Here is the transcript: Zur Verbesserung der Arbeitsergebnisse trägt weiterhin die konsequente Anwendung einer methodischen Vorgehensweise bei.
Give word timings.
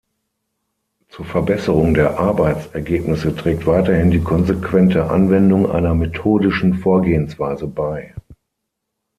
Zur 1.09 1.25
Verbesserung 1.25 1.93
der 1.93 2.17
Arbeitsergebnisse 2.17 3.35
trägt 3.35 3.67
weiterhin 3.67 4.09
die 4.09 4.21
konsequente 4.23 5.11
Anwendung 5.11 5.69
einer 5.69 5.93
methodischen 5.93 6.73
Vorgehensweise 6.73 7.67
bei. 7.67 8.11